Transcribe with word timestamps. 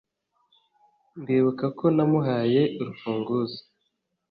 Ndibuka 1.21 1.65
ko 1.77 1.85
namuhaye 1.95 2.61
urufunguzo 2.79 3.59